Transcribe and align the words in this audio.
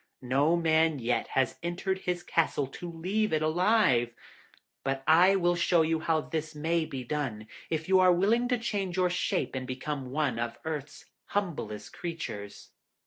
No 0.23 0.55
man 0.55 0.97
yet 0.97 1.27
has 1.37 1.59
entered 1.61 1.99
his 1.99 2.23
castle 2.23 2.65
to 2.65 2.91
leave 2.91 3.31
it 3.31 3.43
alive, 3.43 4.15
but 4.83 5.03
I 5.05 5.35
will 5.35 5.55
show 5.55 5.83
you 5.83 5.99
how 5.99 6.21
this 6.21 6.55
may 6.55 6.85
be 6.85 7.03
done, 7.03 7.45
if 7.69 7.87
you 7.87 7.99
are 7.99 8.11
willing 8.11 8.47
to 8.47 8.57
change 8.57 8.97
your 8.97 9.11
shape 9.11 9.53
and 9.53 9.67
become 9.67 10.09
one 10.09 10.39
of 10.39 10.57
Earth's 10.65 11.05
humblest 11.25 11.93
creatures.' 11.93 12.71